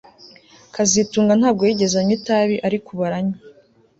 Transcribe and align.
kazitunga 0.73 1.33
ntabwo 1.39 1.61
yigeze 1.67 1.95
anywa 1.99 2.13
itabi 2.17 2.55
ariko 2.67 2.87
ubu 2.91 3.03
aranywa 3.07 3.37